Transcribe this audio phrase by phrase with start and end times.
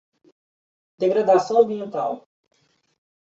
[0.97, 2.27] Degradação ambiental